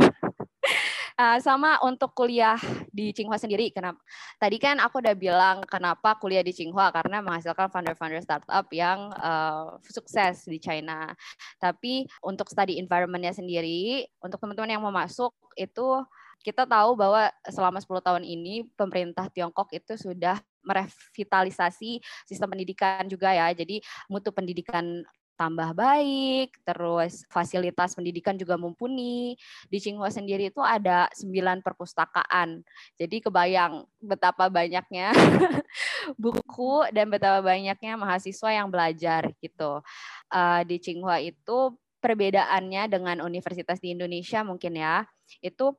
[1.19, 2.57] uh, sama untuk kuliah
[2.89, 3.99] di Tsinghua sendiri kenapa?
[4.39, 9.77] Tadi kan aku udah bilang kenapa kuliah di Tsinghua karena menghasilkan founder-founder startup yang uh,
[9.85, 11.11] sukses di China.
[11.59, 16.01] Tapi untuk study environmentnya sendiri untuk teman-teman yang mau masuk itu
[16.43, 23.31] kita tahu bahwa selama 10 tahun ini pemerintah Tiongkok itu sudah merevitalisasi sistem pendidikan juga
[23.35, 23.51] ya.
[23.51, 29.35] Jadi mutu pendidikan tambah baik, terus fasilitas pendidikan juga mumpuni.
[29.67, 32.61] Di Tsinghua sendiri itu ada sembilan perpustakaan.
[32.95, 35.11] Jadi kebayang betapa banyaknya
[36.23, 39.81] buku dan betapa banyaknya mahasiswa yang belajar gitu.
[40.29, 45.07] Uh, di Tsinghua itu perbedaannya dengan universitas di Indonesia mungkin ya,
[45.41, 45.73] itu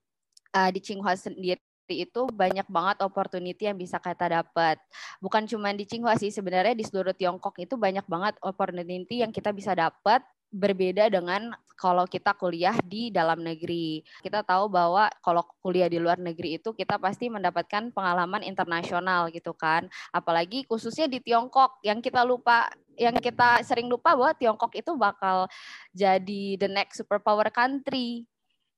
[0.56, 1.60] uh, di Tsinghua sendiri
[1.92, 4.80] itu banyak banget opportunity yang bisa kita dapat.
[5.20, 9.52] Bukan cuma di Tsinghua sih, sebenarnya di seluruh Tiongkok itu banyak banget opportunity yang kita
[9.52, 14.06] bisa dapat berbeda dengan kalau kita kuliah di dalam negeri.
[14.22, 19.50] Kita tahu bahwa kalau kuliah di luar negeri itu kita pasti mendapatkan pengalaman internasional gitu
[19.52, 19.90] kan.
[20.14, 25.50] Apalagi khususnya di Tiongkok yang kita lupa yang kita sering lupa bahwa Tiongkok itu bakal
[25.90, 28.22] jadi the next superpower country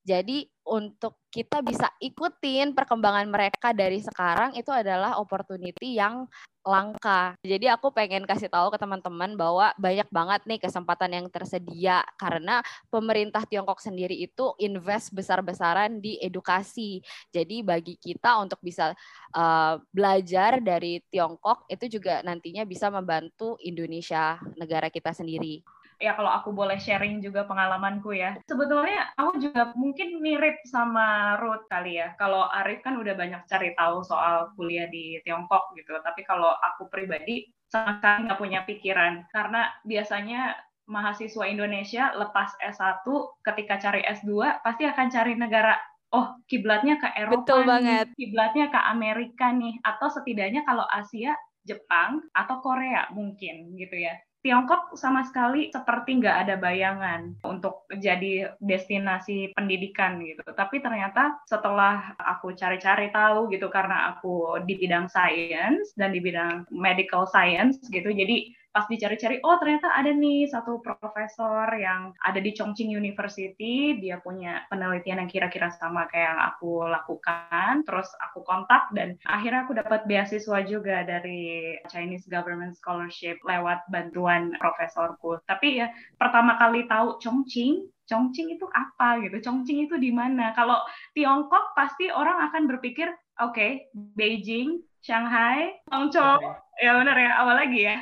[0.07, 6.31] jadi untuk kita bisa ikutin perkembangan mereka dari sekarang itu adalah opportunity yang
[6.67, 7.35] langka.
[7.43, 12.63] Jadi aku pengen kasih tahu ke teman-teman bahwa banyak banget nih kesempatan yang tersedia karena
[12.91, 16.99] pemerintah Tiongkok sendiri itu invest besar-besaran di edukasi.
[17.31, 18.95] Jadi bagi kita untuk bisa
[19.35, 25.63] uh, belajar dari Tiongkok itu juga nantinya bisa membantu Indonesia negara kita sendiri
[25.97, 28.37] ya kalau aku boleh sharing juga pengalamanku ya.
[28.45, 32.13] Sebetulnya aku juga mungkin mirip sama Ruth kali ya.
[32.21, 35.97] Kalau Arif kan udah banyak cari tahu soal kuliah di Tiongkok gitu.
[36.01, 39.25] Tapi kalau aku pribadi sama sekali nggak punya pikiran.
[39.33, 40.55] Karena biasanya
[40.87, 43.03] mahasiswa Indonesia lepas S1
[43.43, 45.75] ketika cari S2 pasti akan cari negara
[46.15, 48.07] oh kiblatnya ke Eropa Betul banget.
[48.15, 51.35] kiblatnya ke Amerika nih atau setidaknya kalau Asia
[51.67, 54.15] Jepang atau Korea mungkin gitu ya.
[54.47, 60.47] Tiongkok sama sekali seperti nggak ada bayangan untuk jadi destinasi pendidikan gitu.
[60.55, 66.63] Tapi ternyata setelah aku cari-cari tahu gitu karena aku di bidang science dan di bidang
[66.71, 72.53] medical science gitu, jadi pas dicari-cari oh ternyata ada nih satu profesor yang ada di
[72.53, 78.93] Chongqing University dia punya penelitian yang kira-kira sama kayak yang aku lakukan terus aku kontak
[78.93, 85.89] dan akhirnya aku dapat beasiswa juga dari Chinese Government Scholarship lewat bantuan profesorku tapi ya
[86.21, 89.43] pertama kali tahu Chongqing Chongqing itu apa gitu?
[89.43, 90.55] Chongqing itu di mana?
[90.55, 90.79] Kalau
[91.11, 93.11] Tiongkok pasti orang akan berpikir,
[93.43, 96.87] oke, okay, Beijing, Shanghai, Hangzhou, okay.
[96.87, 97.99] ya benar ya, apa lagi ya?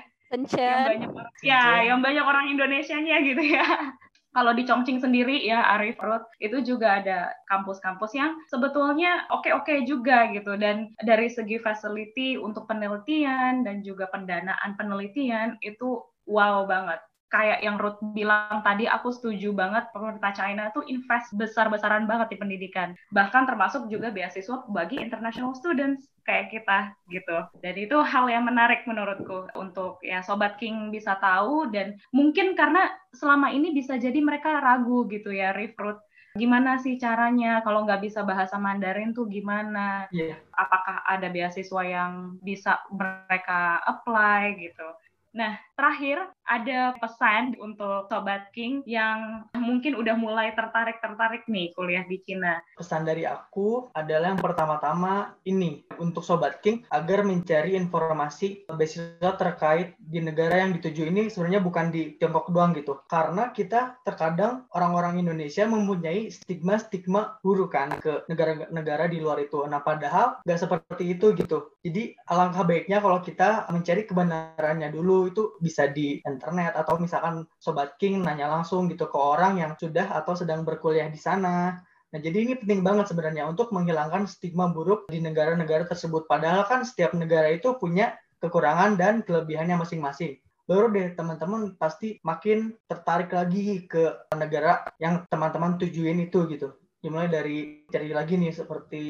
[0.66, 3.66] Yang banyak orang, ya, yang banyak orang Indonesianya gitu ya.
[4.35, 10.27] Kalau di Chongqing sendiri ya Arif Road itu juga ada kampus-kampus yang sebetulnya oke-oke juga
[10.35, 10.59] gitu.
[10.59, 16.99] Dan dari segi facility untuk penelitian dan juga pendanaan penelitian itu wow banget
[17.32, 22.37] kayak yang Ruth bilang tadi, aku setuju banget pemerintah China tuh invest besar-besaran banget di
[22.38, 22.94] pendidikan.
[23.10, 27.38] Bahkan termasuk juga beasiswa bagi international students kayak kita gitu.
[27.60, 32.88] Dan itu hal yang menarik menurutku untuk ya Sobat King bisa tahu dan mungkin karena
[33.12, 36.00] selama ini bisa jadi mereka ragu gitu ya, Ruth
[36.34, 40.10] gimana sih caranya kalau nggak bisa bahasa Mandarin tuh gimana?
[40.10, 40.34] Yeah.
[40.58, 44.88] Apakah ada beasiswa yang bisa mereka apply gitu?
[45.34, 52.20] Nah, terakhir ada pesan untuk Sobat King yang mungkin udah mulai tertarik-tertarik nih kuliah di
[52.22, 52.60] Cina.
[52.76, 59.96] Pesan dari aku adalah yang pertama-tama ini, untuk Sobat King agar mencari informasi beasiswa terkait
[59.98, 63.00] di negara yang dituju ini sebenarnya bukan di Tiongkok doang gitu.
[63.08, 69.64] Karena kita terkadang orang-orang Indonesia mempunyai stigma-stigma buruk kan ke negara-negara di luar itu.
[69.64, 71.72] Nah, padahal nggak seperti itu gitu.
[71.80, 77.96] Jadi alangkah baiknya kalau kita mencari kebenarannya dulu itu bisa di internet atau misalkan Sobat
[77.96, 81.81] King nanya langsung gitu ke orang yang sudah atau sedang berkuliah di sana.
[82.12, 86.29] Nah, jadi ini penting banget sebenarnya untuk menghilangkan stigma buruk di negara-negara tersebut.
[86.29, 90.38] Padahal kan setiap negara itu punya kekurangan dan kelebihannya masing-masing.
[90.64, 96.77] Baru deh teman-teman pasti makin tertarik lagi ke negara yang teman-teman tujuin itu gitu.
[97.03, 99.05] Dimulai dari cari lagi nih seperti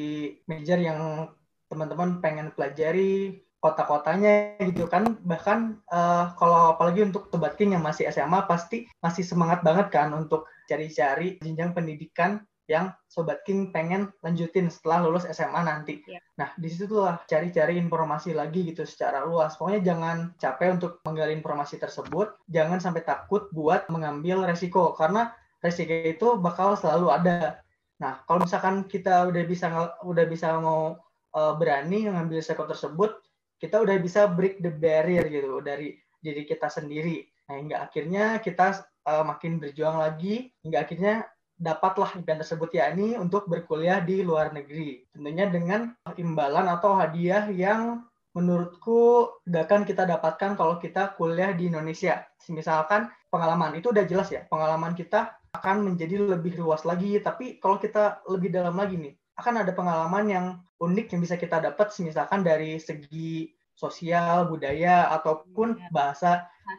[0.49, 1.29] major yang
[1.69, 8.05] teman-teman pengen pelajari, kota-kotanya gitu kan bahkan uh, kalau apalagi untuk sobat king yang masih
[8.13, 14.73] SMA pasti masih semangat banget kan untuk cari-cari jenjang pendidikan yang sobat king pengen lanjutin
[14.73, 16.01] setelah lulus SMA nanti.
[16.09, 16.21] Yeah.
[16.41, 19.53] Nah di lah cari-cari informasi lagi gitu secara luas.
[19.53, 25.29] Pokoknya jangan capek untuk menggali informasi tersebut, jangan sampai takut buat mengambil resiko karena
[25.61, 27.61] resiko itu bakal selalu ada.
[28.01, 29.67] Nah kalau misalkan kita udah bisa
[30.01, 30.97] udah bisa mau
[31.37, 33.21] uh, berani mengambil resiko tersebut,
[33.59, 37.23] kita udah bisa break the barrier gitu dari diri kita sendiri.
[37.45, 43.47] Nah, hingga akhirnya kita uh, makin berjuang lagi, hingga akhirnya dapatlah impian tersebut yakni untuk
[43.47, 45.07] berkuliah di luar negeri.
[45.13, 48.03] Tentunya dengan imbalan atau hadiah yang
[48.35, 52.27] menurutku gak akan kita dapatkan kalau kita kuliah di Indonesia.
[52.51, 57.15] Misalkan pengalaman itu udah jelas ya, pengalaman kita akan menjadi lebih luas lagi.
[57.23, 60.45] Tapi kalau kita lebih dalam lagi nih, akan ada pengalaman yang
[60.81, 65.91] unik yang bisa kita dapat misalkan dari segi sosial, budaya ataupun iya.
[65.91, 66.31] bahasa.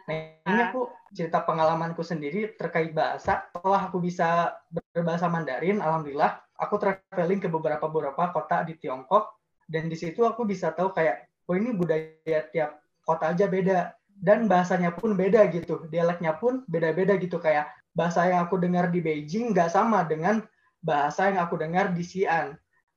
[0.08, 0.14] Nah,
[0.48, 3.46] ini aku cerita pengalamanku sendiri terkait bahasa.
[3.52, 9.36] Setelah aku bisa berbahasa Mandarin, alhamdulillah aku traveling ke beberapa beberapa kota di Tiongkok
[9.68, 14.48] dan di situ aku bisa tahu kayak oh ini budaya tiap kota aja beda dan
[14.48, 15.84] bahasanya pun beda gitu.
[15.92, 20.40] Dialeknya pun beda-beda gitu kayak bahasa yang aku dengar di Beijing nggak sama dengan
[20.80, 22.56] bahasa yang aku dengar di Xi'an.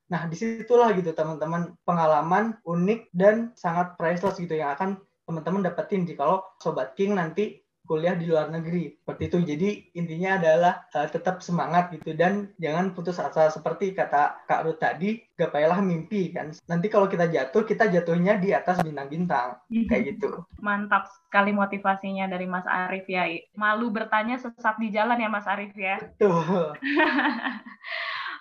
[0.09, 4.97] Nah, di situlah gitu teman-teman pengalaman unik dan sangat priceless gitu yang akan
[5.29, 8.93] teman-teman dapetin jika Sobat King nanti kuliah di luar negeri.
[9.01, 9.37] Seperti itu.
[9.41, 13.49] Jadi intinya adalah uh, tetap semangat gitu dan jangan putus asa.
[13.49, 16.53] Seperti kata Kak Ruth tadi gapailah mimpi kan.
[16.69, 19.57] Nanti kalau kita jatuh kita jatuhnya di atas bintang-bintang
[19.89, 20.45] kayak gitu.
[20.65, 23.25] Mantap sekali motivasinya dari Mas Arif ya.
[23.57, 25.97] Malu bertanya sesat di jalan ya Mas Arif ya.
[25.97, 26.77] Betul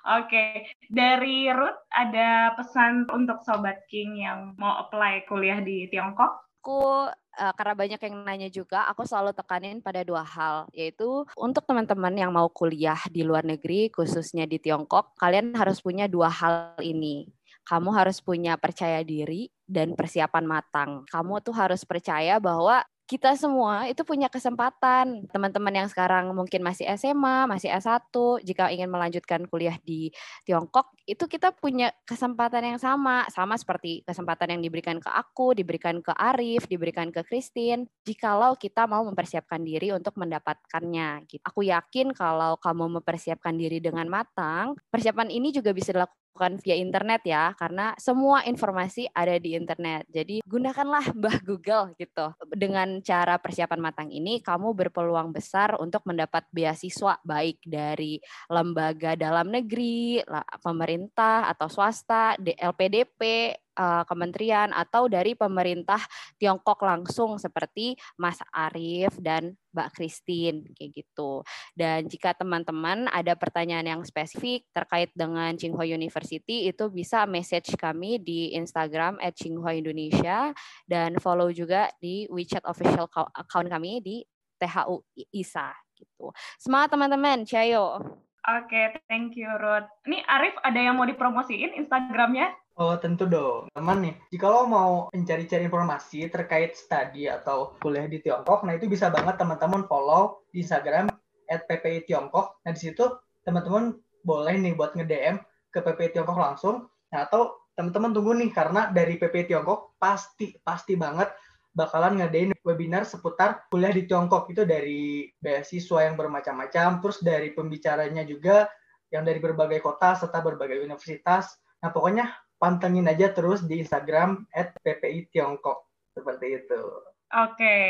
[0.06, 6.48] Oke, dari Ruth ada pesan untuk Sobat King yang mau apply kuliah di Tiongkok?
[6.68, 11.64] aku uh, karena banyak yang nanya juga, aku selalu tekanin pada dua hal, yaitu untuk
[11.64, 16.76] teman-teman yang mau kuliah di luar negeri, khususnya di Tiongkok, kalian harus punya dua hal
[16.84, 17.32] ini.
[17.64, 20.90] Kamu harus punya percaya diri dan persiapan matang.
[21.08, 25.24] Kamu tuh harus percaya bahwa kita semua itu punya kesempatan.
[25.32, 28.12] Teman-teman yang sekarang mungkin masih SMA, masih S1,
[28.44, 30.12] jika ingin melanjutkan kuliah di
[30.44, 33.24] Tiongkok, itu kita punya kesempatan yang sama.
[33.32, 37.88] Sama seperti kesempatan yang diberikan ke aku, diberikan ke Arif, diberikan ke Christine.
[38.04, 41.24] Jikalau kita mau mempersiapkan diri untuk mendapatkannya.
[41.48, 46.78] Aku yakin kalau kamu mempersiapkan diri dengan matang, persiapan ini juga bisa dilakukan bukan via
[46.78, 50.06] internet ya, karena semua informasi ada di internet.
[50.06, 52.30] Jadi gunakanlah Mbah Google gitu.
[52.54, 59.50] Dengan cara persiapan matang ini, kamu berpeluang besar untuk mendapat beasiswa baik dari lembaga dalam
[59.50, 60.22] negeri,
[60.62, 66.02] pemerintah atau swasta, LPDP, uh, kementerian atau dari pemerintah
[66.36, 71.46] Tiongkok langsung seperti Mas Arief dan Mbak Christine kayak gitu.
[71.78, 78.18] Dan jika teman-teman ada pertanyaan yang spesifik terkait dengan Tsinghua University itu bisa message kami
[78.18, 80.50] di Instagram @tsinghua_indonesia
[80.90, 83.06] dan follow juga di WeChat official
[83.38, 84.26] account kami di
[84.58, 86.34] THU ISA gitu.
[86.58, 88.02] Semangat teman-teman, Cayo.
[88.48, 89.84] Oke, okay, thank you Ruth.
[90.08, 92.48] Ini Arif ada yang mau dipromosiin Instagramnya?
[92.78, 94.14] Oh tentu dong, teman nih.
[94.30, 99.34] Jika lo mau mencari-cari informasi terkait studi atau kuliah di Tiongkok, nah itu bisa banget
[99.34, 101.10] teman-teman follow di Instagram
[101.50, 102.62] at PPI Tiongkok.
[102.62, 103.02] Nah di situ
[103.42, 105.42] teman-teman boleh nih buat nge-DM
[105.74, 106.86] ke PPI Tiongkok langsung.
[107.10, 111.34] Nah atau teman-teman tunggu nih karena dari PPI Tiongkok pasti pasti banget
[111.74, 118.22] bakalan ngadain webinar seputar kuliah di Tiongkok itu dari beasiswa yang bermacam-macam, terus dari pembicaranya
[118.22, 118.70] juga
[119.10, 121.58] yang dari berbagai kota serta berbagai universitas.
[121.82, 126.82] Nah pokoknya pantengin aja terus di Instagram @ppi Tiongkok seperti itu.
[127.28, 127.84] Oke, okay.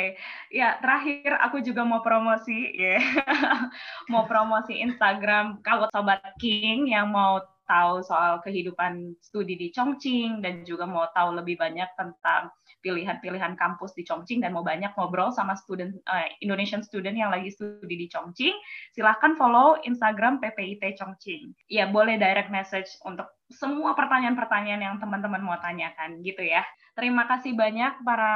[0.51, 3.71] ya terakhir aku juga mau promosi ya, yeah.
[4.12, 7.39] mau promosi Instagram kalau sobat King yang mau
[7.71, 12.51] tahu soal kehidupan studi di Chongqing dan juga mau tahu lebih banyak tentang
[12.83, 17.55] pilihan-pilihan kampus di Chongqing dan mau banyak ngobrol sama student uh, Indonesian student yang lagi
[17.55, 18.57] studi di Chongqing,
[18.91, 21.55] silahkan follow Instagram PPIT Chongqing.
[21.71, 26.64] Ya boleh direct message untuk semua pertanyaan-pertanyaan yang teman-teman mau tanyakan gitu ya.
[26.92, 28.34] Terima kasih banyak para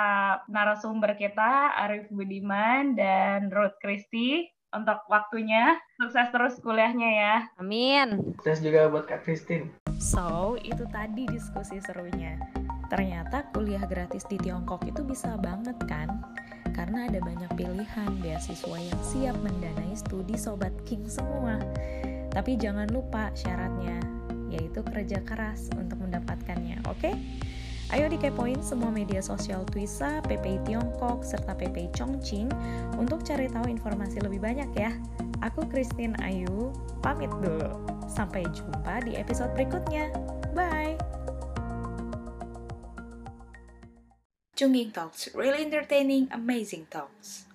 [0.49, 5.77] narasumber kita Arif Budiman dan Ruth Christie untuk waktunya.
[6.01, 7.37] Sukses terus kuliahnya ya.
[7.61, 8.35] Amin.
[8.41, 9.69] Sukses juga buat Kak Christine.
[10.01, 12.41] So, itu tadi diskusi serunya.
[12.89, 16.09] Ternyata kuliah gratis di Tiongkok itu bisa banget kan?
[16.73, 21.61] Karena ada banyak pilihan beasiswa yang siap mendanai studi Sobat King semua.
[22.33, 24.01] Tapi jangan lupa syaratnya,
[24.53, 27.01] yaitu kerja keras untuk mendapatkannya, oke?
[27.01, 27.17] Okay?
[27.93, 32.49] Ayo dikepoin semua media sosial Twisa, PPI Tiongkok, serta PPI Chongqing
[32.97, 34.97] untuk cari tahu informasi lebih banyak ya.
[35.45, 36.73] Aku Christine Ayu,
[37.05, 37.85] pamit dulu.
[38.09, 40.09] Sampai jumpa di episode berikutnya.
[40.57, 40.97] Bye!
[44.57, 47.52] Chunging Talks, really entertaining, amazing talks.